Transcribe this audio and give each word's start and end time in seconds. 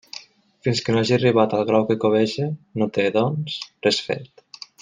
Fins 0.67 0.79
que 0.85 0.95
no 0.95 1.01
hagi 1.01 1.15
arribat 1.17 1.53
al 1.57 1.67
grau 1.69 1.87
que 1.91 1.99
cobeja, 2.05 2.49
no 2.83 2.91
té, 2.99 3.09
doncs, 3.19 3.63
res 3.89 4.05
fet. 4.09 4.47